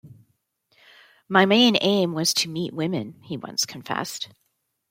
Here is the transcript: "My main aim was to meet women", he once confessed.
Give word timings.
"My 1.29 1.45
main 1.45 1.77
aim 1.79 2.13
was 2.13 2.33
to 2.33 2.49
meet 2.49 2.73
women", 2.73 3.21
he 3.21 3.37
once 3.37 3.67
confessed. 3.67 4.29